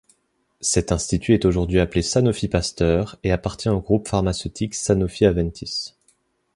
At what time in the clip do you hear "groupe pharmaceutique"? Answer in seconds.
3.81-4.73